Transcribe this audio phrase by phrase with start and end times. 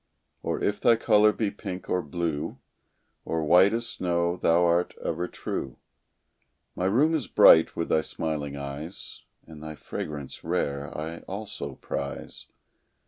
[0.41, 2.57] Or if thy color be pink, or blue,
[3.23, 5.77] Or white as snow, thou art ever true;
[6.75, 12.47] My room is bright with thy smiling eyes, And thy fragrance rare I also prize.